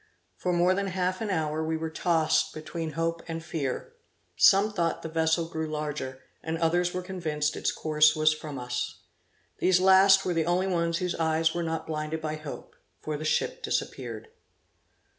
[0.35, 3.93] For more than half an hour, we were tossed between hope and fear.
[4.35, 9.01] Some thought the vessel grew larger, and others were convinced its course was from us.
[9.59, 13.25] These last were the only ones whose eyes were not blinded by hope, for the
[13.25, 14.29] ship disappeared.